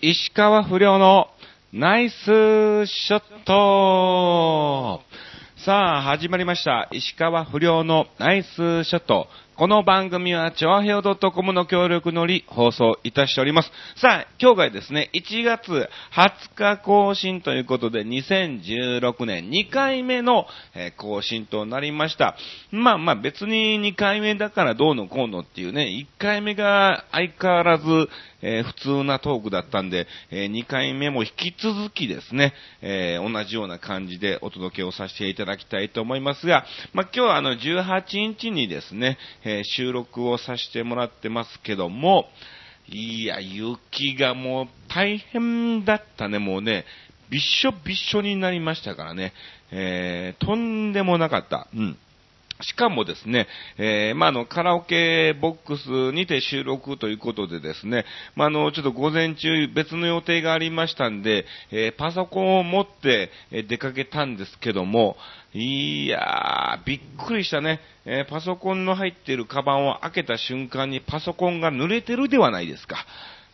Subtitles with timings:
[0.00, 1.26] 石川不良の
[1.72, 2.14] ナイス
[2.86, 5.02] ショット
[5.56, 6.88] さあ、始まりました。
[6.92, 9.26] 石川不良のナイスショット。
[9.58, 13.72] この番組は、チョアヘオ .com の協力のり放送いたしております。
[13.96, 20.46] さあ、今日がですね、1月20日更新ということで、2016年2回目の、
[20.96, 22.36] 更新となりました。
[22.70, 27.84] まあまあ別に2回目だからどうのこうのっていうね、1回目が相変わらず、
[28.40, 39.18] えー普通なトークだったんで、え2回目も引き続きですね、えー同じような感じでお届けをさせていただきたいと思いますが、まあ今日はあの18日にですね、
[39.48, 42.26] えー収録をさせてもらってますけども、
[42.88, 46.84] いや、雪がもう大変だったね、もうね、
[47.30, 49.32] びっしょびっしょになりましたからね、
[49.70, 51.68] えーとんでもなかった。
[51.74, 51.98] うん。
[52.60, 53.46] しかもですね、
[53.78, 63.30] えーまあ、の、カラオケボックスにて収録ということでですね、まあ、の、ちょっと午前中別の予定がありましたんで、えーパソコンを持って
[63.68, 65.16] 出かけたんですけども、
[65.54, 67.80] いやー、びっくりしたね。
[68.04, 73.06] えーパソコンの入っているカバンを開けた瞬間にパソコンが濡れてるではないですか。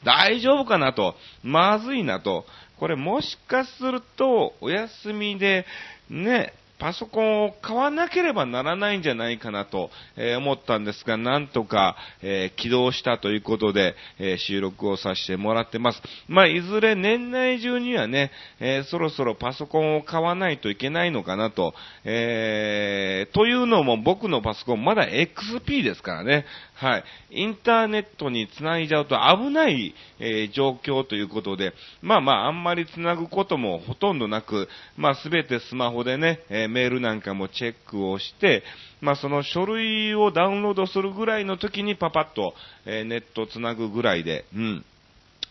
[0.05, 2.47] 大丈夫かなと、まずいなと、
[2.79, 5.67] これもしかすると、お休みで、
[6.11, 6.53] ね、
[6.85, 16.03] パソコンを買わなければならないんじゃないかなと、えー思ったんですが、なんとか、えー起動したということで、えー収録をさせてもらってます。
[16.29, 21.73] まあ、いずれ年内中にはね、えーそろそろパソコンを買わないといけないのかなと、
[22.05, 27.05] えーというのも僕のパソコンまだ XP ですからね、はい。
[27.31, 34.69] インターネットにつないじゃうと危ない、えー状況ということで、まあまあ、あんまりつなぐこともほとんどなく、
[34.99, 38.65] まあすべてスマホでね、えーメールなんかもチェックをして、
[39.01, 44.85] まあその書類をダウンロードするぐらいの時にパパッと、えーネットつなぐぐらいで、うん。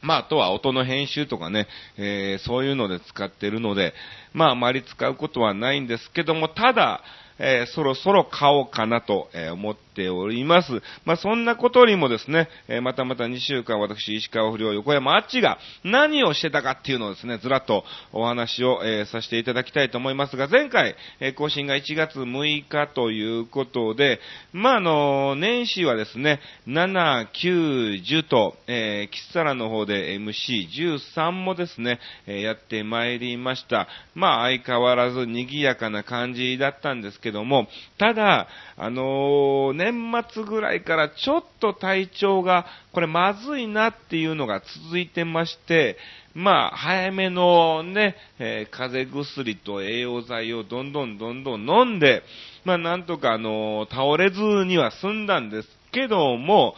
[0.02, 3.94] まあ、あとは音の編集とかね、えーそういうので使ってるので、
[4.34, 7.02] まあ、あまり使うことはないんですけども、ただ、
[7.40, 10.82] えーそろそろ買おうかなと、えー思っております。
[11.06, 24.20] まあ、そんなことよりもですね、えーまたまた2週間私、石川不良横山あっちが何をしてたかっていうのをですね、ずらっとお話を、えーさせていただきたいと思いますが、前回、えー更新が1月6日ということで、
[24.52, 33.88] まあ、あの、年始はですね、7、9、10と、えー、キッサラの方で MC13 もですね、えーやってまいりました。
[34.16, 37.68] まあ、相変わらず賑やかな感じだったんですけども、
[37.98, 38.48] ただ、
[38.78, 45.98] あのー年末ぐらいからちょっと体調が、これまずいなっていうのが続いてまして、
[46.36, 52.24] まあ、早めのね、えー風邪薬と栄養剤をどんどんどんどん飲んで、
[52.66, 56.76] まあ、なんとかあのー倒れずには済んだんですけども、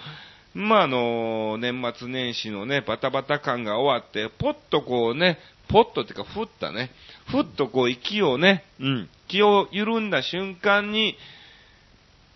[0.54, 6.92] まあ、あの、年末年始のね、バタバタ感が終わって、ポッとこうね、ポッとっていうか、ふったね、
[7.28, 11.16] ふっとこう息をね、うん、気を緩んだ瞬間に、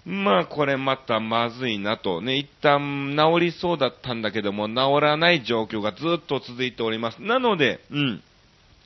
[0.05, 2.21] まあ、これまたまずいなと。
[2.21, 7.21] ね、一旦治りそうだったんだけども、治らない状況がずっと続いております。
[7.21, 8.23] なので、うん。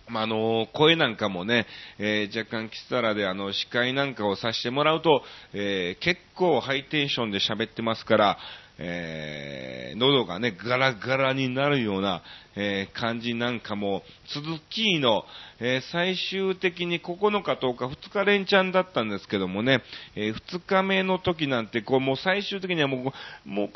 [0.10, 1.66] まあ、あの、声なんかもね、
[1.98, 8.38] えー若干キサラであの、司会なんかをさせてもらうと、えー結構ハイテンションで喋ってますから、
[8.80, 12.24] えー喉がね、ガラガラになるような、
[12.56, 14.02] えー感じなんかも、
[14.34, 15.24] 続きの、
[15.60, 19.82] えー最終的に9日10日2日連チャンだったんですけどもね、
[20.16, 23.14] え2日目の時なんて、こう、もう最終的にはも
[23.46, 23.70] う、もう、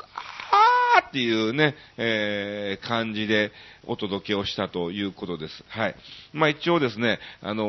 [0.95, 3.51] あーっていうね、えー感じで
[3.85, 5.63] お届けをしたということです。
[5.67, 5.95] はい。
[6.33, 7.63] まあ一応ですね、あの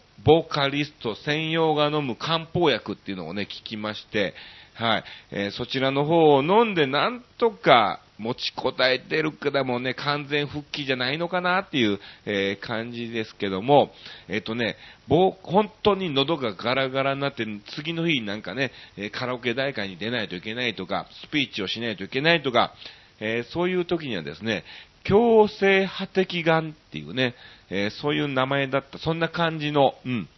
[0.00, 4.32] ーボーカリスト専用が飲む漢方薬っていうのをね、聞きまして、
[4.74, 5.04] はい。
[5.30, 13.90] えーそちらの方を飲んでなんとか持ちこたえてるけどもね、完全復帰じゃないのかなっていう、えー感じですけども、
[14.28, 14.76] えっ、とね、
[15.08, 17.46] ぼ本当に喉がガラガラになって、
[17.76, 22.72] 次の日なんかね、えカラオケ大会に出ないといけないとか、スピーチをしないといけないとか、
[23.20, 24.64] えそういう時にはですね、
[25.04, 27.34] 強制破滴丸っていうね、
[27.70, 30.28] えそういう名前だった、そんな感じの、うん、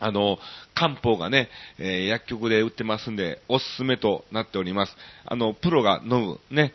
[0.00, 0.38] あの、
[0.74, 1.48] 漢方がね、
[1.78, 4.96] えー薬局で売ってますんで、おすすめとなっております。
[5.26, 6.72] あの、プロが飲む、ね、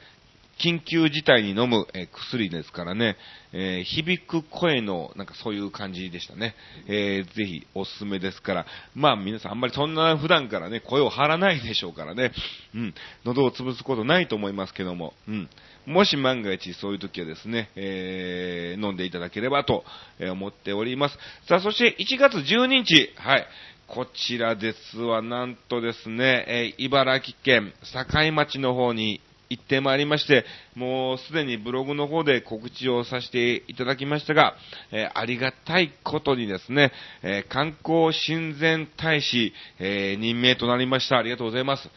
[0.57, 3.17] 緊急事態に飲む、えー薬ですからね、
[3.51, 6.55] えー響く声の、なんかそういう感じでしたね。
[6.87, 12.31] えーぜひおすすめですから、まあ皆さんあんまりそんな普段からね、声を張らないでしょうからね、
[12.73, 12.93] うん、
[13.25, 15.49] 喉を潰すことないと思いますけども、うん、
[15.85, 19.83] もし万が一そういう時はですね、えー飲んでいただければと
[20.19, 21.17] 思っております。
[21.47, 23.47] さあ、そして1月12日、はい。
[23.87, 30.45] こちらですは、なんとですね、えー茨城県境町の方に行ってまいりまして、
[30.75, 34.55] もうすでにブログの方で告知をさせていただきましたが、
[34.91, 36.91] えー、ありがたいことにですね、
[37.21, 41.17] えー、観光親善大使、えー、任命となりました。
[41.17, 41.89] ありがとうございます。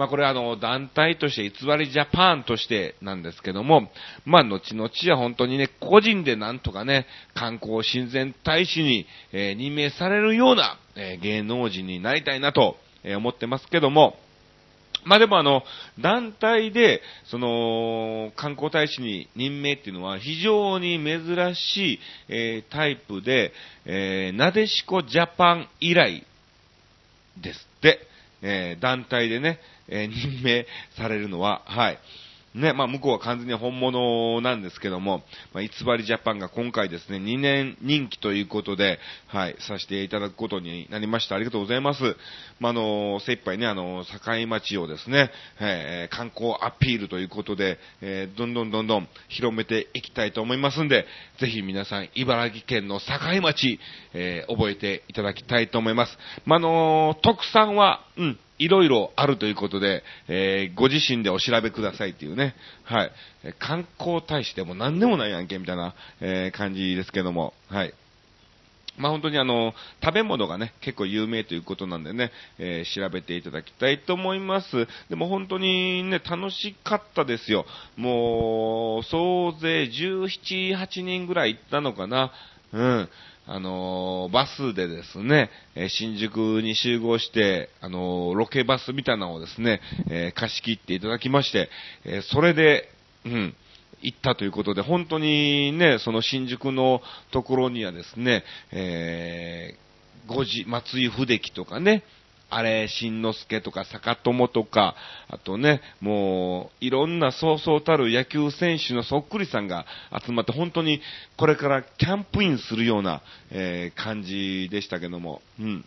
[0.00, 3.90] まあ、これはあの、団体として、偽りジャパンとしてなんですけども、
[4.24, 7.04] まあ、後々は本当にね、個人でなんとかね、
[7.34, 14.16] 観光親善大使に、えー、任命されるような、えー、芸能人になりたいなと、えー、思ってますけども、
[15.04, 15.64] まあでもあの、
[15.98, 22.00] 団体で、その、観光大使に任命っていうのは非常に珍しい、
[22.30, 23.52] えー、タイプで、
[23.84, 26.26] えー、なでしこジャパン以来
[27.38, 28.06] ですって、
[28.42, 29.58] えー、団体でね、
[29.90, 30.66] えー、任命
[30.96, 31.98] されるのは、はい。
[32.54, 35.22] ね、まあ、向こうは完全に本物なんですけども、
[35.52, 38.98] まあ、偽りジャパンが今回ですね、2年任期ということで、
[39.28, 41.36] はい、させていただくことになりました。
[41.36, 42.02] ありがとうございます。
[42.58, 51.06] まあ、あの、精一杯ね、あの、境町をですね、えー、観光アピールということで、えー、どんどんどんどん広めていきたいと思いますんで、
[51.38, 53.04] ぜひ皆さん、茨城県の境
[53.40, 53.78] 町、
[54.12, 56.18] えー、覚えていただきたいと思います。
[56.46, 62.54] まあ、あの、特産は、うん、いろいろあるということで、えー、ご自身でお調べくださいっていうね、
[62.84, 63.12] はい。
[63.58, 67.94] 観光大使でも何でもないやんけ、みたいな、えー、感じですけども、はい。
[68.98, 69.72] まあ、本当にあの、
[70.04, 74.86] 食べ物がね、結構有名ということなんでね、えー、調べていただきたいと思います。
[75.08, 77.64] でも本当にね、楽しかったですよ。
[77.96, 82.30] もう、総勢17、8人ぐらい行ったのかな。
[82.74, 83.08] うん。
[83.46, 91.68] あのー、バスでですね、え新宿に集合して、あのー、ロケバスみたいなのをですね、え貸し切っていただきまして、
[92.04, 92.88] えそれで、
[93.24, 93.54] うん、
[94.02, 97.00] 行ったということで、本当にね、その新宿の
[97.32, 102.04] ところにはですね、えー、五時、松井筆樹とかね、
[102.50, 104.96] あれ、しんのすけとか坂友とか、
[105.28, 109.86] あとね、もう、いろんなそうそうたる野球選手のそっくりさんが
[110.24, 111.00] 集まって、本当に
[111.36, 115.84] これからキャンプインするような、えー、感じでしたけども、うん。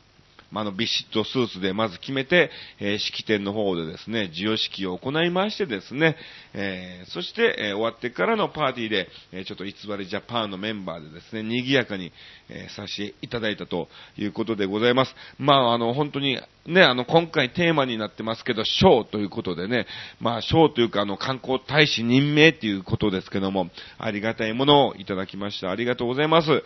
[0.53, 6.15] まあ、の、ビシッとスーツでまず決めて、えー、式典の方でですね、授与式を行いましてですね、
[6.53, 12.11] えー、そして、えー、終わってからのパーティーで、えちょっと偽りジャパンのメンバーでですね、賑やかに、
[12.49, 15.15] えさせていただいたということでございます。
[15.39, 19.87] まあ、あの、本当に、ね、あの、今回テーマになってますけど、ショーということでね、
[20.19, 25.71] まあ、ショーというか、あの、観光大使任命ということですけども、ありがたいものをいただきました。
[25.71, 26.63] ありがとうございます。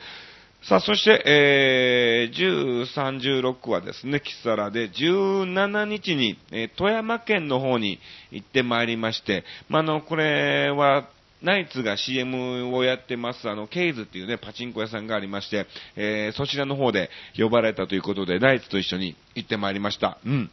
[0.67, 7.99] さあ、そして、えー、13、16はですね、キサラで、17日に、えー、富山県の方に
[8.31, 11.07] 行ってまいりまして、まあ、の、これは、
[11.41, 20.17] ナイツが CM をやってます、あの、ケイズっていうね、パチンコ屋さんがありまして、えー、そちらの方で呼ばれたということで、ナイツと一緒に行ってまいりました。
[20.25, 20.51] うん。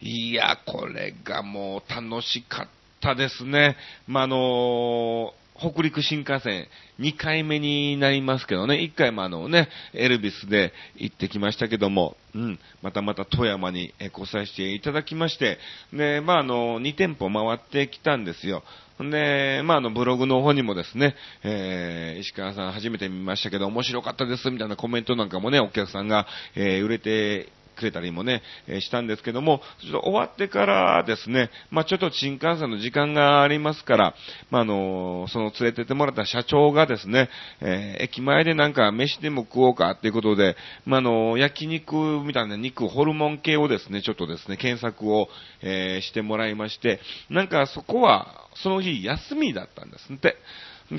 [0.00, 2.68] いや、これがもう楽しかっ
[3.02, 3.76] たですね。
[4.06, 6.68] まあ、のー北陸新幹線
[7.00, 15.58] 2回目になりますけどね、1回もあのね、エルビスで行ってきましたけども、うん、またまた富山に来させていただきまして、
[15.92, 18.62] で、まああの、2店舗回ってきたんですよ。
[19.02, 34.14] んで、まあ、あの、ブログの方にもですね、えー、石川さん初めて見ましたけど面白かったですみたいなコメントなんかもね、お客さんが、えー、売れてくれたりもね、え、したんですけども、ちょっと終わってからですね、まあ、ちょっと新幹線の時間がありますから、
[34.50, 37.28] まあ、あの、その連れてってもらった社長がですね、
[37.60, 45.28] えー、駅前でなんか飯でも食おうかっていうことで、まあ、あの焼肉みたいな肉、ホルモン系をですね、ちょっとですね、検索を、
[45.62, 47.00] えしてもらいまして、
[47.30, 50.36] なんかそこは、その日休みだったんですって。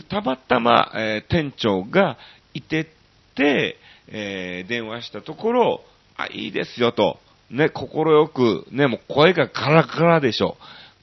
[0.10, 2.18] たまたま、え店長が
[2.54, 2.86] いてっ
[3.36, 5.82] て、え電話したところ、
[6.18, 7.20] あ、いいですよと。
[7.50, 10.58] ね、心よく、ね、もう声がカラカラでしょ。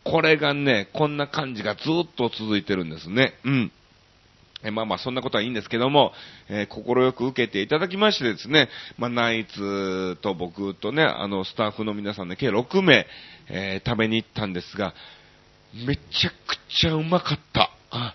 [0.05, 3.35] これがね、こんな感じがずっと続いてるんですね。
[3.45, 3.73] うん。
[4.65, 6.13] えまあまあそんなことはいいんですけども、
[6.49, 8.69] えー、心よく受けていただきましてですね、
[8.99, 13.07] まあナイツと僕とね、あのスタッフの皆さんで計6名、
[13.49, 14.95] えー、食べに行ったんですが、
[15.87, 17.71] めちゃくちゃうまかった。
[17.91, 18.15] あ、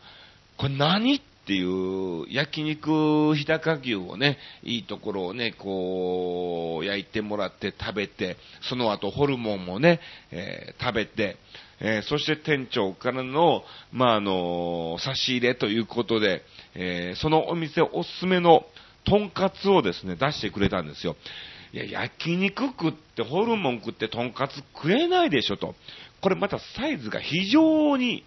[0.58, 8.38] これ何っていう焼肉日高牛をね、いいところをね、こう、焼いてもらって食べて、
[8.70, 11.38] その後ホルモンもね、えー、食べて、
[11.80, 16.44] えー、そして店長からの、まあ、あの差し入れということで、
[16.76, 18.64] えー、そのお店おすすめの
[19.06, 21.16] とんかつをですね、出してくれたんですよ。
[21.74, 25.74] いや、焼肉食ってホルモン食ってとんかつ食えないでしょと。
[26.22, 28.24] これまたサイズが非常に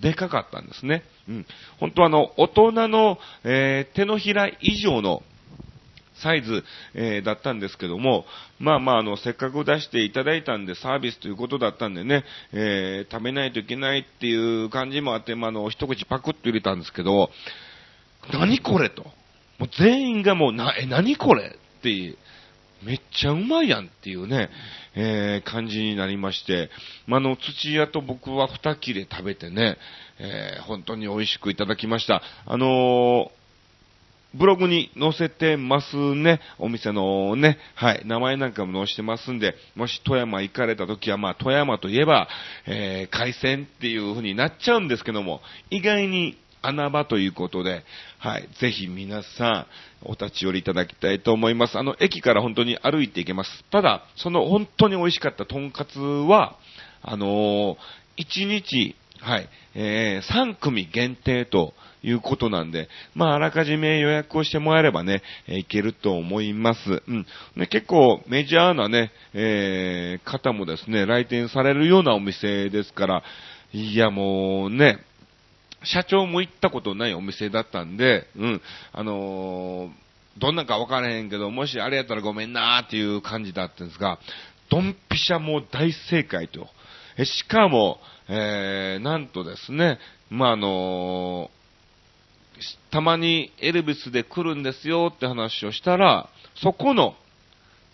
[0.00, 1.02] でかかったんですね。
[1.28, 1.46] うん。
[1.78, 5.22] 本当あの、大人の、えー、手のひら以上の
[6.22, 8.24] サイズ、えー、だったんですけども、
[8.58, 17.30] まあまあ、あの、せっかく出していただいたんでサービスということだったんでね、えー、食べないといけないっていう感じもあって、まあ、あの、一口パクッと入れたんですけど、
[18.32, 19.04] 何これと。
[19.58, 22.16] もう全員がもう、な、え、何これって、
[22.84, 24.50] めっちゃうまいやんっていうね、
[24.94, 26.70] えー、感じになりまして、
[27.06, 29.76] まあ、の、土屋と僕は二切れ食べてね、
[30.18, 32.22] えー、本当に美味しくいただきました。
[32.46, 33.44] あのー
[34.36, 36.40] ブログに載せてますね。
[36.58, 42.28] お店のね、はい、名前なんかも載せてますんで、もし富山行かれた時は、まあ、富山といえば、
[42.66, 46.36] えー、海鮮っていう風になっちゃうんですけども、意外に
[46.66, 47.84] 穴場ということで、
[48.18, 49.66] はい、ぜひ皆さ
[50.02, 51.78] ん、お立ち寄りいただきたいと思います。
[51.78, 53.64] あの、駅から本当に歩いていけます。
[53.70, 56.56] ただ、その本当に美味しかったとんかつは、
[57.02, 57.76] あのー、
[58.18, 67.02] 1日、はい、えー、3組限定ということなんで、まあ、あらかじめ予約をしてもらえればね、えー、いけると思います。
[67.06, 67.26] うん。
[67.56, 73.22] ね、結構メジャーなね、えー、方もですね、来店されるようなお店ですから、
[73.72, 74.98] いやもうね、
[75.84, 78.62] 社長も行ったことないお店だったんで、うん、
[78.92, 79.90] あのー、
[80.38, 84.18] どんなんかわからへんけど、もしあれやったらごめんなーっていう感じだったんですが、
[84.70, 86.66] ドンピシャも大正解と。
[87.16, 89.98] えしかも、えー、なんとですね、
[90.30, 97.14] まあ、あのー、たまにエルビスで来るんですよって話をしたら、そこの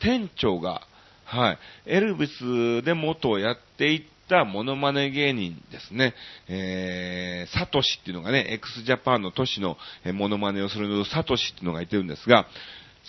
[0.01, 0.83] 店長が、
[1.25, 6.15] はい、エルビスで元をやっていたモノマネ芸人ですね、
[6.49, 9.77] えー、サトシっていうのがね、x ジャパンの都市の
[10.15, 12.47] モノマネをするのサトシっていうのがいてるんですが、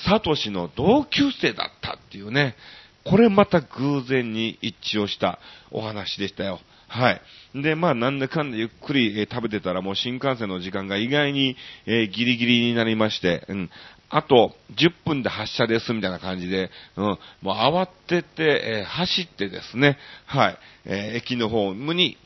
[0.08, 2.56] サトシの同級生だったっていうね、
[3.06, 5.40] これまた偶然に一致をした
[5.72, 6.60] お話でしたよ。
[6.92, 7.22] はい。
[7.56, 11.56] で、まあ、なんだかんだゆっくり、えー、食べてたらもう新幹線の時間が意外に、
[11.86, 13.70] えー、ギリギリになりまして、うん。
[14.10, 17.06] あと、10分で発車ですみたいな感じで、うん。
[17.06, 20.58] もう慌てて、えー、走ってですね、はい。
[20.84, 22.18] え駅のホームに、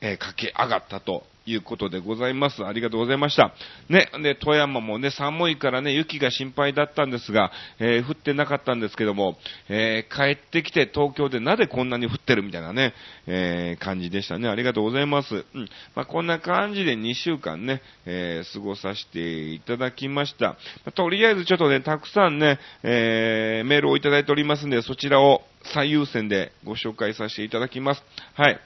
[0.00, 2.64] え駆け上がったということでございます。
[2.64, 3.52] ありがとうございました。
[3.88, 9.36] ね、で、富山もね、寒いからね、雪が心配だったんですが、えー、降ってなかったんですけども、
[9.68, 12.94] えー、帰ってきて東京でなぜこんなに降ってるみたいなね、
[13.26, 14.48] えー、感じでしたね。
[14.48, 15.44] ありがとうございます。
[15.54, 15.68] うん。
[15.94, 20.46] まあ、こんな感じで2週間ね、え過ごさせていただきました。
[20.46, 20.56] ま
[20.86, 28.02] あ、とりあえずちょっとね、たくさんね、えメールをいただいておりますんで、そちらを最優先でご紹介させていただきます。
[28.34, 28.60] はい。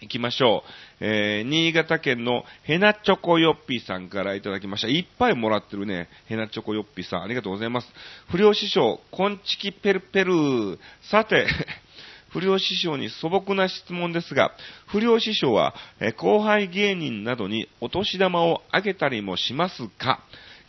[0.00, 0.64] 行きましょ
[1.00, 1.04] う。
[1.04, 4.88] えー、新潟県のヘナチョコヨッピーさんからいただきました。
[4.88, 6.08] いっぱいもらってるね。
[6.26, 7.88] ヘナチョコヨッピーさん、ありがとうございます。
[8.30, 10.78] 不良師匠、コンチキペルペル。
[11.02, 11.46] さて、
[12.30, 14.54] 不良師匠に素朴な質問ですが、
[14.86, 20.20] 不良師匠は、え後輩芸人などにお年玉をあげたりもしますか？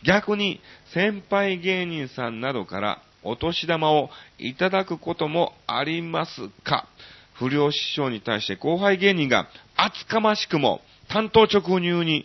[0.02, 0.60] 逆に、
[0.92, 6.88] 先輩芸人さんなどからお年玉をいただくこともありますか？
[7.42, 12.24] 不良師匠に対して後輩芸人が厚かましくも担当直入に、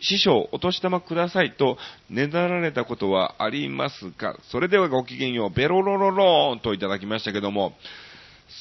[0.00, 1.78] 師匠お年玉くださいと
[2.10, 7.72] ねだられたことはありますかそれではごきげんよう、ベロロロローンといただきましたけども、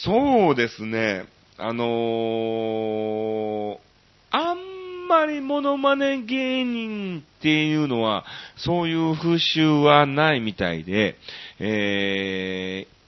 [0.04, 1.26] そうですね、
[1.58, 3.78] あのー、
[4.32, 8.24] あんまりモノマネ芸人っていうのは、
[8.56, 11.18] そういう風習はないみたいで、
[11.60, 13.02] えー、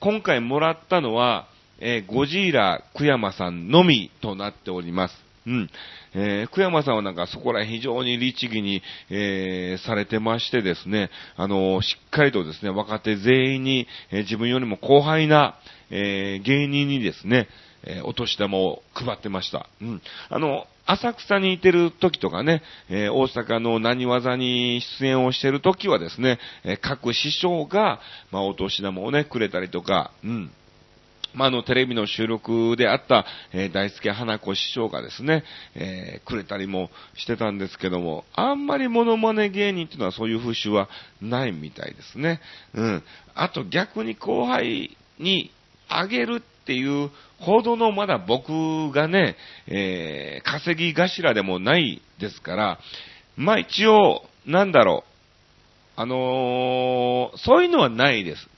[0.00, 1.46] 今回もらったのは、
[1.78, 5.14] えー、ゴジーラ、クヤマさんのみとなっております。
[5.46, 5.70] うん。
[6.14, 15.56] えー、久山さんはなんかそこら非常に律儀に、えー、されてましてですね、あのー、しっかりとですね、若手全員に、えー、自分よりも後輩な、
[15.90, 17.48] え、芸人にですね、
[17.84, 19.68] え、お年玉を配ってました。
[19.80, 20.02] うん。
[20.28, 28.00] あの、浅草にいてる時とかね、え、大阪の何技に出演をしてる時はですね、え、各師匠が、
[28.32, 30.50] まあ、お年玉をね、くれたりとか、うん。
[31.36, 40.88] まあ、の、テレビの収録であった、えー、大輔花子師匠がですね、えー、くれたりもしてたんですけども、あんまりモノマネ芸人っていうのはそういう風習は
[41.20, 42.40] ないみたいですね。
[42.72, 43.04] うん。
[43.34, 45.52] あと逆に後輩に
[45.88, 52.78] あげるっていうほどのまだ僕がね、えー、稼ぎ頭でもないですから、
[53.36, 58.48] まあ一応、なんだろう、あのー、そういうのはないです。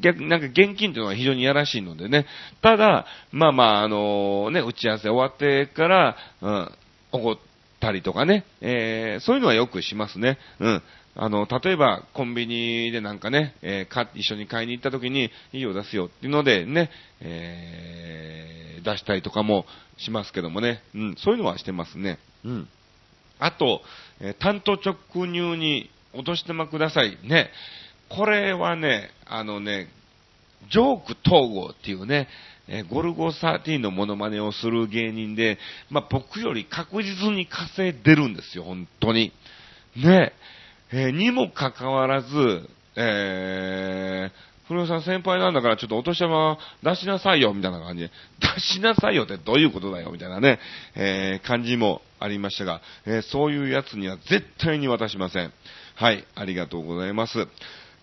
[0.00, 2.26] 逆、なんか現金というのは非常にやらしいのでね。
[2.60, 6.72] ただ、まあまあ、あのね、打ち合わせ終わってから、うん、
[7.12, 7.38] 怒っ
[7.80, 10.38] たりとかね、えー、そういうのはよくしますね。
[10.60, 10.82] うん。
[11.14, 19.66] あの、例えば、コンビニでなんかね、えー、か、一緒に買いに行った時に、いいよ出すよっていうのでね、えー、出したりとかも
[19.98, 22.18] しますけどもね、うん、そういうのはしてますね。
[22.44, 22.68] うん。
[23.38, 23.82] あと、
[24.20, 27.18] えー、担当直入にお年玉ください。
[27.24, 27.50] ね。
[28.16, 29.88] これはね、あのね、
[30.70, 32.28] ジョーク統合っていうね、
[32.68, 35.58] えゴルゴ13のモノマネをする芸人で、
[35.90, 39.32] まあ、僕より確実に稼いでるんですよ、本当に。
[39.96, 40.32] ね
[40.92, 50.60] え、ー、にもかかわらず、えー、古尾さん先輩なんだからちょっとお年玉出しなさいよ、みたいな感じで、出しなさいよってどういうことだよ、みたいなね、
[50.94, 55.52] えー、感じもありましたが、えー、そういうやつには絶対に渡しません。
[55.94, 57.48] はい、ありがとうございます。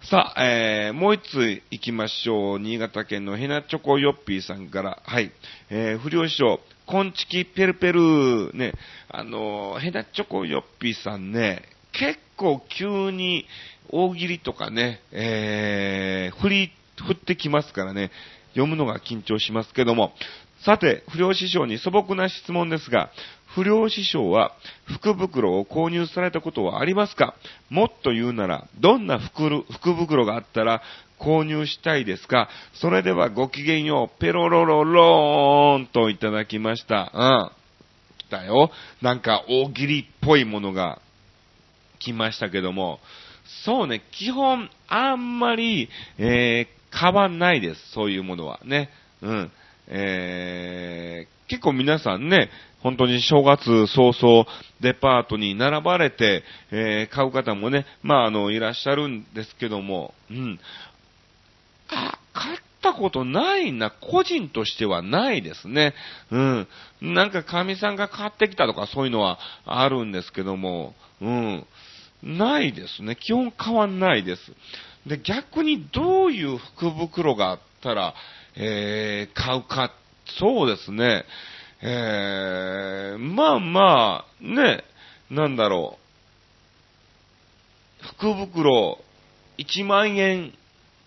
[0.02, 2.60] さあ、えー、もう一つ行きましょう。
[2.60, 5.30] 新潟県のヘナチョコヨッピーさんから、はい、
[5.70, 8.74] えー、不良師匠、コンチキペルペル、ね、
[9.10, 13.46] あのヘナチョコヨッピーさんね、結構急に
[13.90, 16.72] 大喜利とかね、えー、振り、
[17.06, 18.10] 振ってきますからね、
[18.52, 20.14] 読むのが緊張しますけども、
[20.66, 23.12] さて、不良師匠に素朴な質問ですが、
[23.56, 24.52] 不良師匠は
[24.86, 27.34] 福袋を購入されたことはありますか？
[27.70, 29.64] もっと言うなら、どんな福
[29.94, 30.82] 袋があったら
[31.20, 32.50] 購入したいですか？
[32.76, 37.12] それではごきげんよう、ペロロロローンといただきました。
[37.14, 37.52] うん。
[38.20, 38.70] 来たよ。
[39.02, 41.02] なんか大喜利っぽいものが
[42.00, 43.00] 来ましたけども、
[43.66, 45.90] そうね、基本あんまり、
[46.20, 47.92] えー、買わないです。
[47.94, 48.90] そういうものはね。
[49.22, 49.52] うん。
[49.90, 52.50] えー、結構皆さんね、
[52.82, 54.46] 本当に正月早々
[54.80, 60.60] デパートに並ばれて、えー、買う方もね、まああの、いらっしゃるんですけども、うん。
[61.90, 65.94] あ、買ったことないな、個人としてはないですね。
[66.32, 66.68] うん。
[67.02, 71.66] なんか神さんが買ってきたとかそういうのはあるんですけども、うん。
[72.24, 73.16] ないですね。
[73.16, 74.42] 基本変わないです。
[75.06, 78.14] で、逆にどういう福袋があったら、
[78.56, 79.92] えー、買うか、
[80.40, 81.26] そうですね。
[81.82, 84.84] えー、まあまあ、ね、
[85.30, 86.00] なんだろう。
[88.20, 89.00] 福袋、
[89.58, 90.54] 1万円、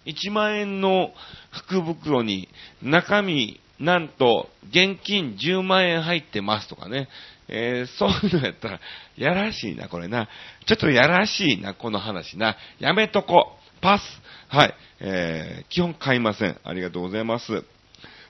[0.07, 1.13] 1万円の
[1.51, 2.49] 福袋に
[2.83, 7.09] 中身、なんと、現金10万円入ってますとかね。
[7.49, 8.81] えー、そういうのやったら、
[9.17, 10.29] やらしいな、これな。
[10.67, 12.57] ちょっとやらしいな、この話な。
[12.79, 13.59] やめとこ。
[13.83, 14.03] パス。
[14.49, 14.75] はい。
[15.01, 16.57] えー、基本買いません。
[16.65, 17.65] ありがとうございます。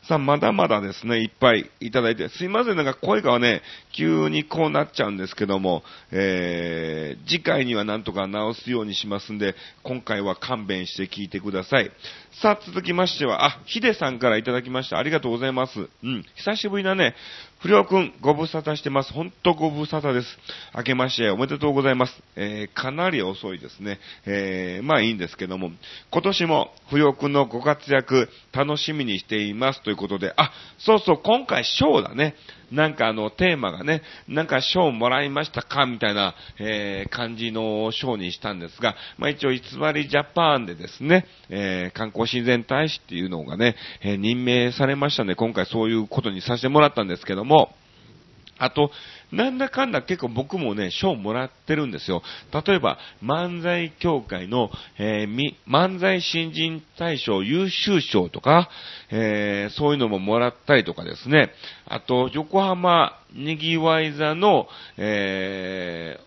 [0.09, 3.63] さあ、まだまだですね、いっぱいいただいて、すいません、なんか声がね、
[3.93, 11.91] 急にこうなっちゃうんですけども、えー、次回にはなんとか直すようにしますんで、今回は勘弁して聞いてください。
[12.41, 14.99] さあ、続きましては、あ、ヒデさんからいただきました。
[14.99, 15.89] ありがとうございます。
[16.03, 17.15] うん、久しぶりだね。
[17.61, 19.13] 不良くん、ご無沙汰してます。
[19.13, 20.39] ほんとご無沙汰です。
[20.75, 22.23] 明けましておめでとうございます。
[22.35, 24.01] えー、かなり遅いですね。
[24.27, 25.71] えー、まあいいんですけども、
[26.11, 32.35] 今年も不良くんのご活躍、楽しみにしていますということで、あ、そうそう、今回賞だね。
[32.73, 39.61] なんかあの、テーマがね、なんか賞もらいましたかみたいな、えー、感じの賞にしたんですが、まあ一応、偽
[39.95, 47.75] りジャパンでですね、えー、観光親善大使っていうのがね、えー、任命されましたんで、今回そういうことにさせてもらったんですけども、
[48.63, 48.93] あと、
[49.33, 52.23] なんだかんだ結構僕もね、賞もらってるんですよ。
[52.65, 54.71] 例えば、漫才協会の、
[55.01, 58.71] えー、漫才新人大賞優秀賞とか、
[59.11, 61.51] えー、そういうのももらったりとかですね。
[61.87, 66.21] あと、横浜にぎわい座の、え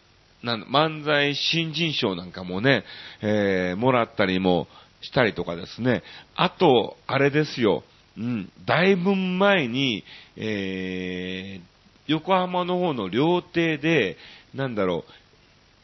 [0.44, 2.84] ー、なん漫才新人賞なんかもね、
[3.22, 4.68] えー、もらったりも
[5.00, 6.04] したりとかですね。
[6.36, 7.86] あと、あれですよ。
[8.18, 10.04] うん、だいぶ前に、
[10.36, 11.75] えー、
[12.08, 14.18] 横浜の方の料亭で、
[14.54, 15.04] なんだろ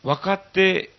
[0.04, 0.90] う、若手、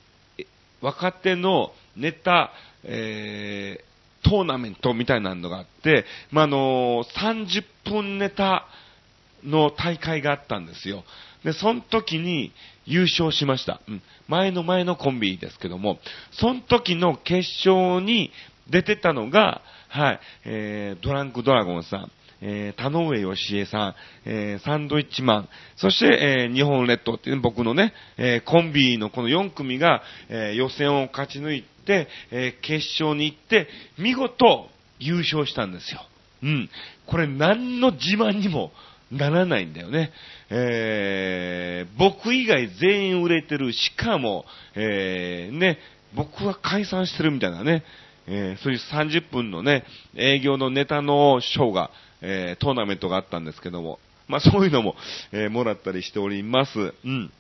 [0.81, 2.51] 若手のネタ、
[2.85, 8.67] えー、トーナメントみたいなのがあって、まあ、の30分ネタ
[9.45, 11.05] の大会があったんですよ。
[11.45, 12.53] で、その時に
[12.87, 13.81] 優勝しました。
[13.89, 14.03] うん。
[14.29, 15.99] 前の前のコンビですけども、
[16.33, 18.31] その時の決勝に
[18.71, 22.11] 出てたのが、はい、えー、ドランクドラゴンさん。
[22.43, 36.01] えー、田上義恵さん、えー、サンドイッチマン、そして、えー、日本列島っていう、僕のね、えー、コンビのこの4組が、えー、予選を勝ち抜いて、えー、決勝に行って、見事優勝したんですよ。
[36.43, 36.71] うん。
[37.07, 38.73] これ何の自慢にも
[39.13, 40.11] ならないんだよね。
[40.51, 45.79] えー、僕以外全員売れてる、しかも、えー、ね、
[46.15, 47.85] 僕は解散してるみたいなね、
[48.27, 49.85] えー、そういう30分のね、
[50.17, 51.91] 営業のネタのショーが、
[52.23, 54.95] えー、トーナメントがあったんですけども、まあそういうのも、
[55.33, 56.79] えー、もらったりしております。
[56.79, 57.31] うん。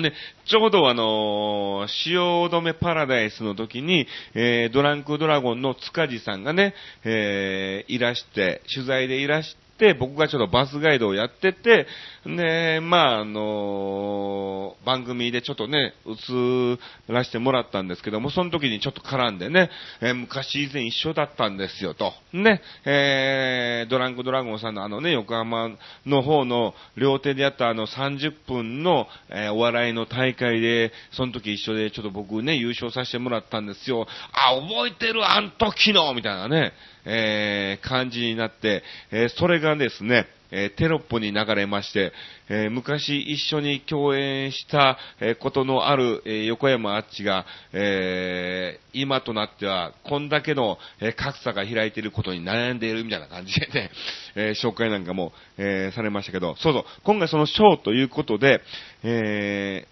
[0.00, 0.12] で、
[0.46, 9.62] ちょうどあのー、汐留パラダイスの時に、えー、ドランクドラゴンの塚地さんがね、えー、いらして、取材でいらして、
[9.94, 11.86] 僕がちょっとバスガイドをやってて、
[12.24, 22.12] で、まあ、あの番組でちょっとね、映らせてもらったんですけども、その時にちょっと絡んでね、えー、昔以前一緒だったんですよと。
[22.32, 25.70] ね、えー、ドランクドラゴンさんのあのね、横浜
[26.06, 34.06] の方の両手でやったあの30分の、えー、お笑いの大会で、その時一緒でちょっと僕ね、優勝させてもらったんですよ。
[34.32, 36.72] あ、覚えてる、あん時のみたいなね、
[37.04, 42.12] えー、感じになって、えー、それがですね、え、テロップに流れまして、
[42.50, 53.90] えー、昔一緒に共演した、えことのある、え横山あっちが、え今となっては、こんだけの、え格差が開いていることに悩んでいるみたいな感じでね、
[54.34, 58.60] え紹介なんかも、えされましたけど、そうそう、今回そのショーということで、
[59.04, 59.86] え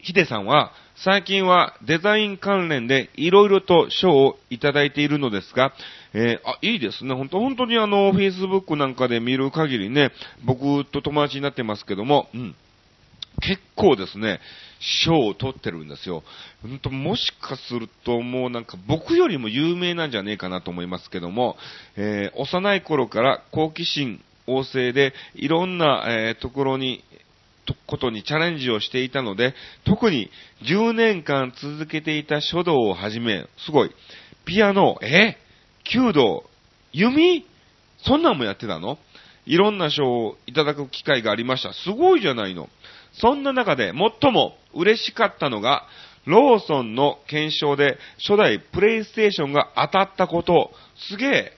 [0.00, 5.72] ヒデさんは、最近はデザイン関連でいろいろと賞をいただいているのですが、
[6.14, 7.14] えー、あ、いいですね。
[7.14, 10.12] 本当本当にあの、Facebook なんかで見る限りね、
[10.44, 12.54] 僕と友達になってますけども、うん。
[13.40, 14.40] 結構ですね、
[14.80, 16.22] 賞を取ってるんですよ。
[16.62, 21.56] 本当もしかするともうなんか僕よりも有名なんじゃねえかなと思いますけども、
[21.96, 27.04] えー、幼い頃から好奇心旺盛でいろんな、えー、ところに
[27.66, 30.30] とことにチャレンジをしていたので、特に
[30.64, 33.90] 10年間続けていた書道をはじめ、すごい、
[34.46, 35.36] ピアノ、え？
[35.90, 36.44] 弓道、
[36.92, 37.46] 弓？
[38.04, 38.98] そんなんもやってたの？
[39.46, 41.72] いろんな賞をいただく機会がありました。
[41.72, 42.68] すごいじゃないの。
[43.14, 45.86] そんな中で最も嬉しかったのが、
[46.26, 50.70] ローソンの検証で初代プレイステーションが当たったこと。
[51.10, 51.52] すげえ。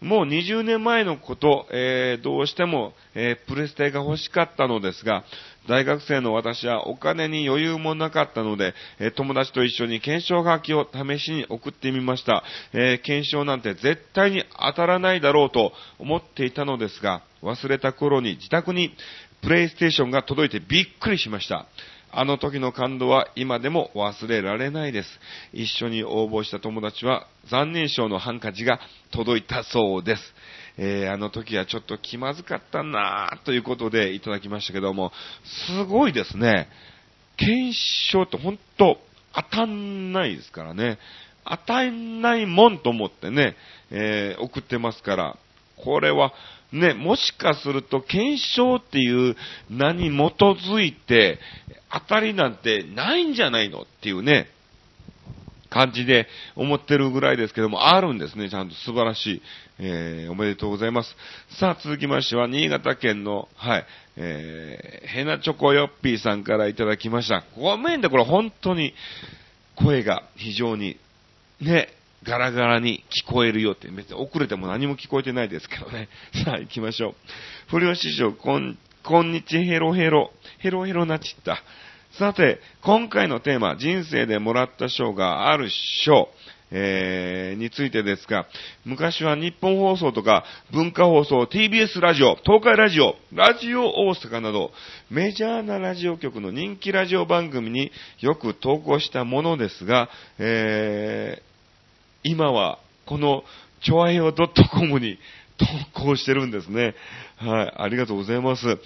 [0.00, 5.24] もう20年前のこと、えー、どうしても、えー、プレステが欲しかったのですが、
[5.68, 12.44] 大学生の私はお金に余裕もなかったので、え、友達と一緒に検証書きを試しに送ってみました。
[12.72, 18.94] え検証なんて絶対に当たらないだろうと思っていたのですが、忘れた頃に自宅に
[19.42, 21.66] プレイステーションが届いてびっくりしました。
[22.18, 25.08] あの時の感動は今でも忘れられないです。
[25.52, 30.22] 一緒に応募した友達は残念賞のハンカチが届いたそうです。
[30.78, 35.12] えー、あの時はちょっと気まずかったなぁということでいただきましたけども、
[35.68, 36.68] すごいですね。
[37.36, 37.74] 検
[38.10, 38.98] 証って本当
[39.34, 40.98] 当たんないですからね。
[41.44, 43.54] 当たんないもんと思ってね、
[43.90, 45.36] えー、送ってますから、
[45.76, 46.32] これは
[46.72, 49.36] ね、もしかすると検証っていう
[49.70, 51.38] 名に基づいて、
[51.92, 54.48] 当たりなんてないんじゃないのっていうね、
[55.68, 59.42] 感じで思ってるぐらいですけども、あるんですね、ちゃんと素晴らしい。
[59.78, 61.14] えー、おめでとうございます。
[61.58, 67.44] さあ、続きましては、新潟県の、はい、えー、ヘナチョコヨッピーさんからいただきました。
[67.58, 68.94] ごめんね、これ本当に、
[69.76, 70.98] 声が非常に、
[71.60, 71.88] ね、
[72.26, 76.08] ガラガラに聞こえるよって、別に遅れても何も聞こえてないですけどね。
[76.44, 77.14] さあ行きましょう。
[77.68, 80.32] 不良師匠、こん、こんにちヘロヘロ。
[80.58, 81.62] ヘロヘロなちった。
[82.18, 85.68] さて、今回のテーマ、人生でもらった賞がある
[86.04, 86.28] 賞。
[86.72, 88.46] えー、についてですが、
[88.84, 94.72] 昔は日本放送とか文化放送、TBS ラジオ、東海ラジオ、ラジオ大阪など、
[95.08, 100.08] メジャーなラジオ局の人気ラジオ番組によく投稿したものですが、
[100.40, 101.42] えー、
[102.24, 103.44] 今はこの
[103.84, 105.18] チョアヘオ .com に
[105.58, 106.94] 投稿してるんですね。
[107.36, 108.78] はい、ありがとうございます。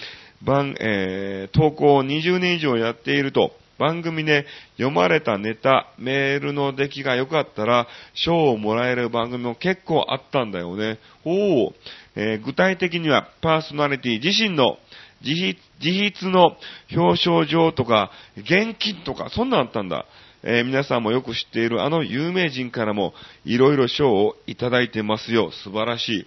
[0.42, 10.98] 番、えー、投稿を20年以上やっていると、番組で読まれたネタ、メールの出来が良かったら、賞をもらえる番組も結構あったんだよね。
[11.24, 11.74] おお、
[12.14, 14.76] えー、具体的にはパーソナリティ自身の
[15.22, 16.56] 自筆自筆の
[16.94, 20.06] 表彰状とか、現金とか、そんなんあったんだ。
[20.42, 23.12] えー、皆さんもよく知っているあの有名人からも
[23.44, 25.50] いろいろ賞をいただいてますよ。
[25.52, 26.26] 素晴らしい。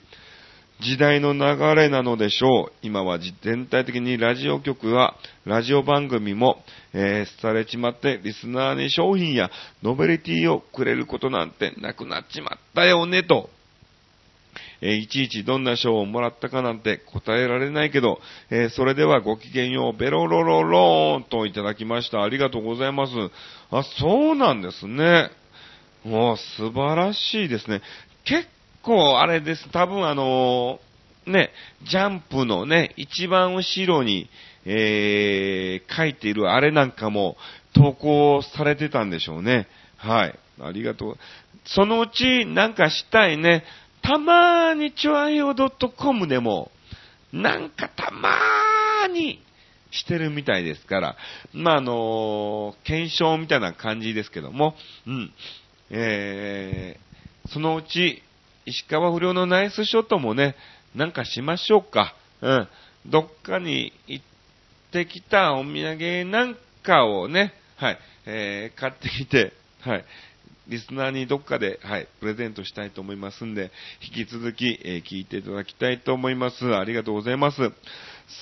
[0.83, 2.71] 時代の流れなのでしょう。
[2.81, 5.15] 今は全体的にラジオ局は、
[5.45, 6.61] ラジオ番組も、
[6.93, 9.49] えー、廃れちまって、リスナーに商品や
[9.81, 13.49] ノベリティをくれることなんてなくなっちまったよね、と。
[14.81, 18.19] えいちいちどんな賞をもらったかなんて答えられないけど、
[18.51, 22.21] えそれではごきげんよう、ベロロロローンといただきました。
[22.21, 23.13] ありがとうございます。
[23.71, 25.31] あ、そうなんですね。
[26.03, 27.81] もう素晴らしいですね。
[28.25, 28.47] 結
[28.83, 29.69] 構あれです。
[29.71, 31.51] 多分あのー、ね、
[31.89, 34.29] ジャンプのね、一番後ろに、
[34.65, 37.37] えー、書いているあれなんかも
[37.73, 39.67] 投稿されてたんでしょうね。
[39.97, 40.39] はい。
[40.61, 41.17] ありがとう。
[41.65, 43.63] そのうちなんかしたいね。
[44.01, 46.69] たまーにチョアヘオ .com でも、
[47.31, 49.41] なんかたまーに
[49.91, 51.15] してるみたいですから、
[51.53, 54.75] まあ、あのー、検証みたいな感じですけども、
[55.07, 55.33] うん。
[55.89, 58.21] えー、そのうち、
[58.65, 60.55] 石川不良のナイスショットもね、
[60.95, 62.15] なんかしましょうか。
[62.41, 62.67] うん。
[63.05, 64.25] どっかに行っ
[64.91, 70.05] てきたお土産なんかをね、はい、えー、買ってきて、はい、
[70.67, 73.71] リスナーにどっかで、はい、プレゼントしたいと思いますんで、
[74.01, 76.75] 引き続き、えー、聞いていただきたいと思います。
[76.75, 77.71] ありがとうございます。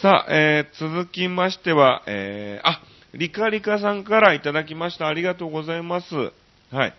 [0.02, 2.82] さあ、えー、続きましては、えー、あ、
[3.14, 5.08] リカリカさんからいただきました。
[5.08, 6.16] ありがとうございます。
[6.72, 6.94] はい。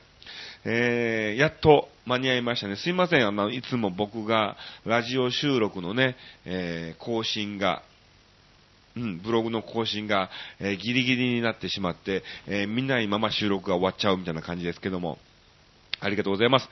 [0.64, 2.76] えー、やっと間に合いましたね。
[2.76, 3.26] すいません。
[3.26, 7.82] あの、いつも僕がラジオ収録のね、えー、更新が、
[8.96, 15.18] うん、ブログの更新が、えー、ギリギリになってしまって、えー、見ないまま収録が終わっちゃうみたいな感じですけども、
[16.00, 16.68] ありがとうございます。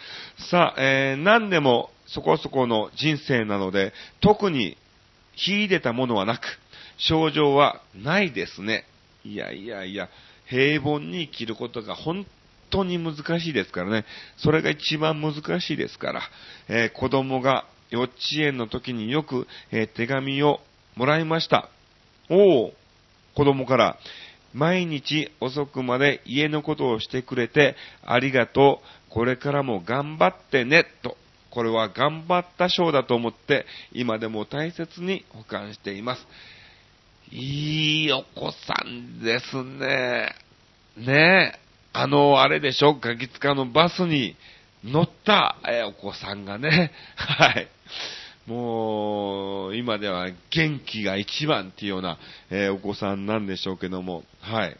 [0.50, 4.76] さあ、えー、何でもそこそこの人生なので、特に
[5.36, 6.42] 秀でたものはなく、
[6.98, 8.84] 症状はないですね。
[9.24, 10.08] いやいやいや、
[10.46, 12.26] 平凡に生きることが本
[12.70, 14.04] 当に難しいですからね。
[14.38, 16.22] それが一番難しいですから、
[16.68, 20.60] えー、子供が幼稚園の時によく、えー、手紙を
[20.96, 21.68] もらいました。
[22.28, 22.72] おお、
[23.34, 23.98] 子供から、
[24.52, 29.12] 毎日遅くまで家のことをしてくれてありがとう。
[29.12, 30.86] これからも頑張ってね。
[31.02, 31.16] と。
[31.50, 36.26] これは頑張った賞だと思って今でも大切に保管しています。
[37.32, 40.34] いいお子さんですね。
[40.96, 41.69] ねえ。
[41.92, 44.36] あの、あれでしょ、ガキ使のバスに
[44.84, 47.68] 乗った、えお子さんがね、 はい。
[48.46, 52.18] もう、今では元気が一番っていうような、
[52.50, 54.76] え、お子さんなんでしょうけども、はい。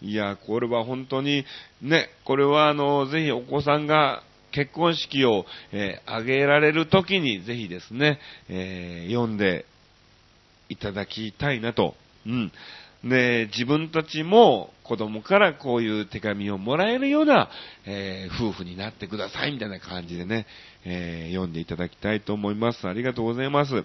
[0.00, 1.44] いや、これは本当に、
[1.80, 9.64] ね、これはあの、ぜひお子さんが結婚式を、えー、挙げられる時にぜひですね、えー、読んで
[10.68, 11.94] いただきたいなと。
[12.26, 12.52] うん。
[13.04, 17.48] で、自分たちも子供からこういう手紙をもらえるような、
[17.84, 20.46] えー、夫婦になってくださいみたいな感じでね、
[20.84, 22.86] えー、読んでいただきたいと思います。
[22.86, 23.84] ありがとうございます。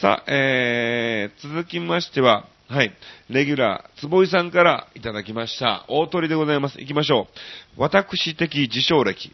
[0.00, 2.92] さあ、えー、続きましては、はい。
[3.28, 5.84] レギュラー、坪井さんからいただきました。
[5.88, 6.78] 大鳥でございます。
[6.78, 7.28] 行きましょ
[7.76, 7.80] う。
[7.80, 9.30] 私的自称歴。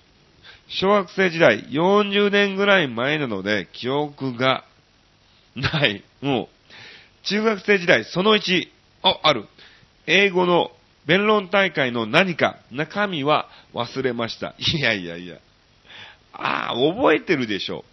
[0.68, 4.64] 小学生時代、40年ぐらい前なので、記憶が
[5.54, 6.04] ない。
[6.20, 8.68] もう、中学生時代、その1、
[9.02, 9.46] あ、ある。
[10.06, 10.70] 英語の
[11.06, 14.54] 弁論大会の何か、中身は忘れました。
[14.60, 15.38] いやいやいや。
[16.32, 17.84] ああ、覚えてるでしょ。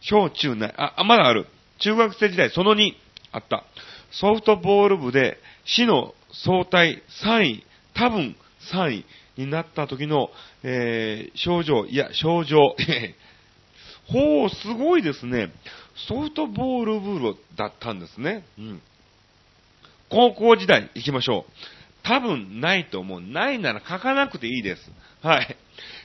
[0.00, 1.46] 小中内、あ、まだある。
[1.78, 2.94] 中学生時代、その2、
[3.32, 3.64] あった。
[4.10, 8.36] ソフトボール部で、市の総体3位、多分
[8.72, 9.04] 3位
[9.36, 10.30] になった時の、
[10.62, 12.76] えー、症状、いや、症状。
[14.08, 15.50] ほう、すごいですね。
[16.08, 18.44] ソフトボール部だったんですね。
[18.58, 18.82] うん。
[20.10, 21.52] 高校時代行きましょう。
[22.04, 23.20] 多分ないと思う。
[23.20, 24.82] ないなら書かなくていいです。
[25.22, 25.56] はい。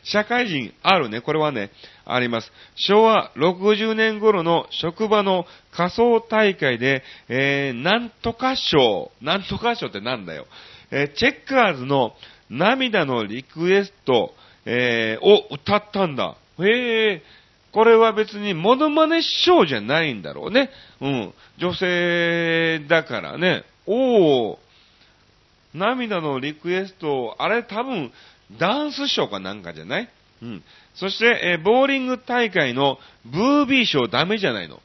[0.04, 1.22] 社会人あるね。
[1.22, 1.72] これはね、
[2.06, 2.52] あります。
[2.76, 9.12] 昭和60年頃の職場の仮想大会で、えー、なんとか賞。
[9.22, 10.48] なんとか賞ってなんだよ。
[10.92, 12.14] えー、チェッカーズの
[12.50, 14.34] 涙のリクエスト、
[14.66, 16.38] えー、を歌ったんだ。
[16.60, 17.24] へえ。
[17.72, 20.70] これは別にモノマネ賞じゃないんだろうね。
[21.02, 21.34] うん。
[21.60, 23.64] 女性だからね。
[23.91, 24.60] おお、
[25.73, 28.12] 涙のリクエスト、あれ多分、
[28.60, 30.10] ダンスショーかなんかじゃない？
[30.43, 30.63] うん。
[30.93, 34.80] そして、えー、ボーリング大会のブービー賞ダメじゃないの。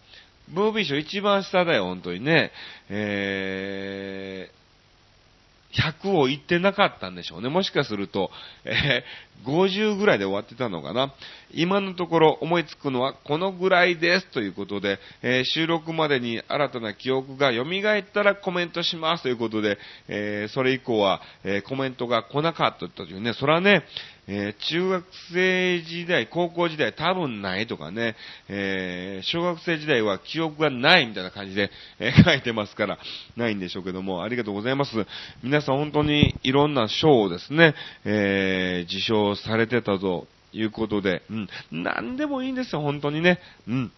[0.48, 2.50] ブービー賞一番下だよ、本当にね。
[2.88, 4.63] えー、
[5.74, 7.48] 100を言ってなかったんでしょうね。
[7.48, 8.30] もしかすると、
[8.64, 11.12] えー、50ぐらいで終わってたのかな。
[11.52, 23.84] 今のところ思いつくのはこのぐらいですということで、えー、収録までに新たな記憶が蘇ったらコメントしますということで、えー、それ以降は、えコメントが来なかったというね、それはね、
[24.26, 28.16] えー、中学生時代、高校時代多分ないとかね、
[28.48, 32.98] えー、小学生時代は記憶がないみたいな感じで、えー、 書いてますから、
[33.36, 35.06] ないんでしょうけども、ありがとうございます。
[35.42, 43.40] 皆さん本当にいろんな賞をですね、え受賞されてたということで、うん、何でもいいんですよ、本当にね。
[43.68, 43.92] うん。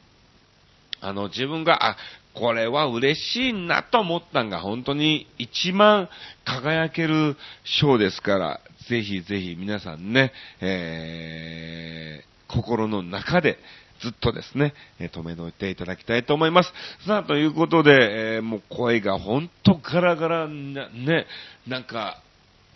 [1.00, 1.96] あの、自分が、あ、
[2.34, 6.08] これは嬉しいなと思ったんが、本当に一番
[6.44, 13.58] 輝ける賞ですから、ぜひぜひ皆さんね、えー、心の中で、
[14.00, 16.72] ずっとですね、え止めのいていただきたいと思います。
[17.06, 21.26] さあ、ということで、えー、もう声がほんとガラガラな、ね、
[21.66, 22.20] なんか、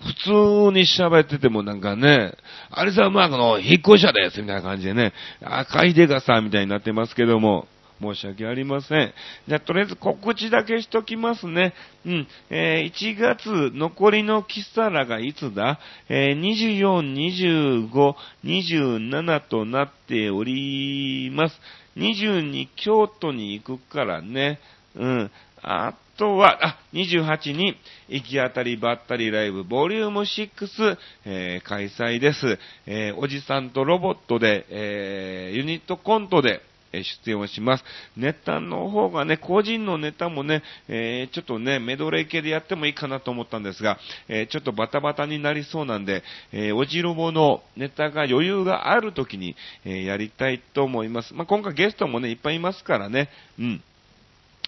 [0.01, 0.31] 普通
[0.73, 2.35] に喋っててもなんかね、
[2.71, 7.69] アリサマークの引っ越し者ですみたいな感じでね、赤いデカさみたいになってますけども、
[8.01, 9.13] 申し訳ありません。
[9.47, 11.75] じゃあ、とりあえず告知だけしときますね。
[12.07, 12.29] うん。
[12.49, 15.79] えー、1月、残りのキサラがいつだ？
[16.09, 21.61] えー、24、25、27となっております。
[21.97, 24.61] 22、京都に行くからね。
[24.97, 25.31] うん。
[25.63, 27.77] あとは、あ、28に、
[28.09, 32.59] 行き当たりばったりライブボリューム6、えー、開催です。
[32.87, 37.85] えー、おじさんとロボットで、えー、ユニットコントで、え出演をします。
[38.17, 43.99] ネタの方がね、個人のネタもね、えー、ちょっとね、メドレー系でやってもいいかなと思ったんですが、
[44.29, 46.23] えー、ちょっとバタバタになりそうなんで、
[46.53, 51.35] えー、おじろぼのネタが余裕がある時に、えやりたいと思います。
[51.35, 53.83] まあ、今回ゲストもね、いっぱいいますからね、うん。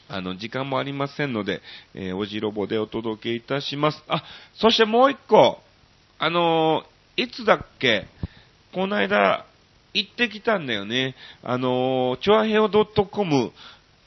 [0.08, 1.62] あの、時間もありませんので、
[1.94, 4.02] え、おじろぼでお届けいたします。
[4.08, 4.22] あ、
[4.54, 5.60] そしてもう一個、
[6.18, 6.84] あの、
[7.16, 8.06] いつだっけ？
[8.72, 9.46] この間、
[9.94, 11.14] 行ってきたんだよね。
[11.42, 13.52] あのー、チョアヘオ .com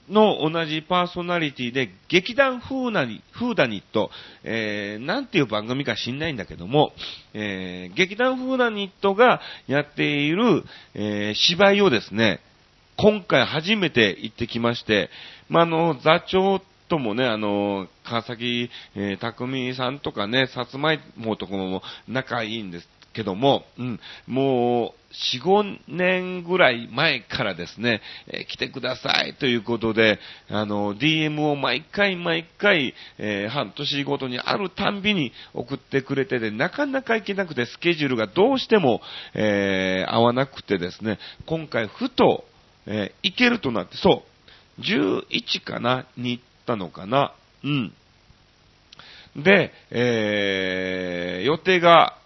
[0.10, 4.12] の同じパーソナリティで、劇団フーナニ、フーダニット、
[4.44, 6.92] えー、なんていう番組か知んないんだけども、
[7.34, 12.40] えー、劇団フーダニットがやっている、えー、芝居をですね、
[12.98, 15.10] 今回初めて行ってきまして、
[15.50, 25.06] まあ、あの、座長ともね、あの、川崎、えー、匠さんとかね、さつまいもとかも仲いいんですけども、うん、もう、
[25.40, 39.02] 4、5年ぐらい前からですね、えー、来てくださいということで、あの、DM を毎回毎回、えー、半年ごとにあるたんびに送ってくれてて、なかなか行けなくて、スケジュールがどうしても、
[39.34, 42.44] えー、合わなくてですね、今回ふと、
[42.86, 44.24] えー、行けるとなって、そ
[44.78, 47.94] う、11かなに行ったのかなうん。
[49.38, 52.18] で、えー、予定が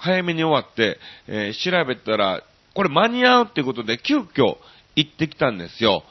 [0.00, 2.42] 早めに終わって、えー、調べたら、
[2.74, 4.56] これ間に合うっていうことで、急遽
[4.96, 6.04] 行ってきたんですよ。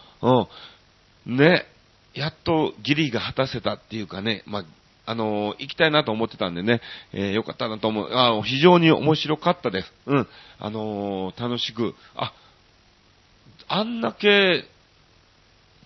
[1.26, 1.38] うん。
[1.38, 1.66] ね。
[2.14, 4.66] やっとギリが果たせたっていうかね、まあ、
[5.06, 6.82] あのー、行きたいなと思ってたんでね、
[7.14, 8.10] えー、よかったなと思う。
[8.12, 9.94] あ非常に面白かったです。
[10.08, 10.28] うん。
[10.60, 12.34] あのー、楽しく、あ、
[13.68, 14.66] あんだけ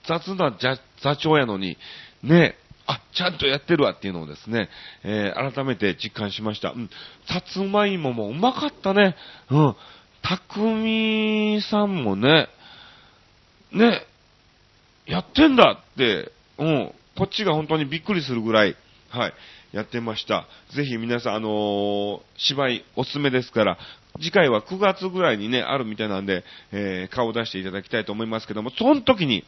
[0.07, 0.55] 雑な
[1.03, 1.77] 座長やのに、
[2.23, 2.55] ね、
[2.91, 4.69] あ、ちゃんとやってるわっていうのをですね、
[5.03, 6.71] えー、改めて実感しました。
[6.71, 6.89] うん。
[7.27, 9.15] さつまいももうまかったね。
[9.49, 9.75] うん。
[10.21, 12.49] たくみさんもね、
[13.71, 14.05] ね、
[15.05, 16.93] やってんだって、うん。
[17.17, 18.75] こっちが本当にびっくりするぐらい、
[19.09, 19.33] はい、
[19.71, 20.47] やってました。
[20.75, 23.77] ぜひ皆さん、あのー、芝居おすすめですから、
[24.19, 29.45] 次回は9月ぐらいにね、あるみたいなんで、えー、顔を出していただきたいと思いますけども、その時に、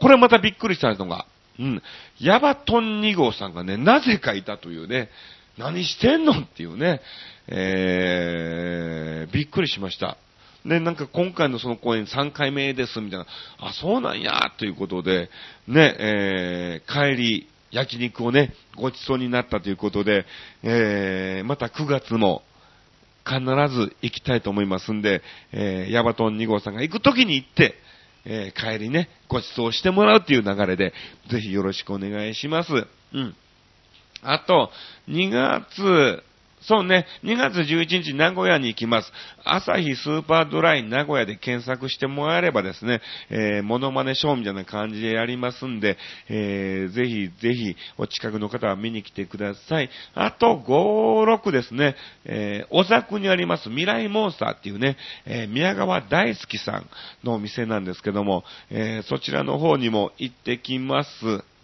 [0.00, 1.26] これまたびっくりしたのが、
[1.58, 1.82] うん、
[2.20, 5.08] ヤバトン2号さんがね、なぜかいたというね、
[5.58, 7.00] 何してんのっていうね、
[7.48, 10.18] えー、びっくりしました。
[10.66, 13.26] で、なんか今回のその公演3回目ですみたいな、
[13.58, 15.30] あ、そうなんや、ということで、
[15.66, 20.24] ね、えー、帰り、焼肉をね、ごちそうになったということで、
[20.62, 22.42] えー、また9月も
[23.24, 23.40] 必
[23.74, 25.20] ず行きたいと思いますんで、
[25.52, 27.74] えー、ヤバトン2号さんが行くときに行って、
[28.28, 30.92] えー、帰りね、ご馳走してもらうっていう流れで、
[31.30, 32.72] ぜひよろしくお願いします。
[32.72, 33.34] うん。
[34.22, 34.70] あと、
[35.08, 36.22] 2月、
[36.66, 39.12] そうね、2月11日名古屋に行きます。
[39.44, 43.00] 朝日スーパードライ名古屋で検索してもらえればですね、
[43.30, 45.96] えー、モノマネショーみたいな感じでやりますんで、
[46.28, 49.90] えー、ぜひぜひお近くの方は見に来てください。
[50.14, 56.86] あと、5、6ですね、えー、小作にあります未来モンスターっていうね、えー、宮川大好きさん
[57.22, 61.10] のお店なんですけども、えー、そちらの方にも行ってきます。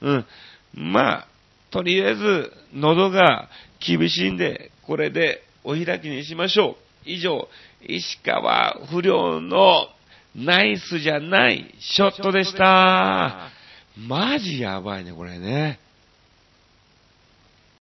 [0.00, 0.26] うん。
[0.74, 1.28] まあ、
[1.72, 3.48] とりあえず、喉が
[3.86, 6.76] 厳しいんで、これでお開きにしましょう。
[7.04, 7.48] 以上、
[7.82, 9.88] 石川不良の
[10.34, 13.50] ナイスじゃないショットでした。
[13.98, 15.78] マジやばいね、これね。